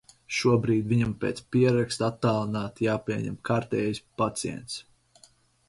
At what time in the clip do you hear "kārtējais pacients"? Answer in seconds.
3.53-4.83